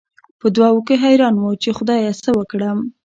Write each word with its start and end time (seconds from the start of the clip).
په 0.39 0.47
دوو 0.55 0.77
کې 0.87 0.95
حېران 1.03 1.35
وو، 1.39 1.51
چې 1.63 1.69
خدايه 1.77 2.11
څه 2.23 2.29
وکړم؟ 2.39 2.79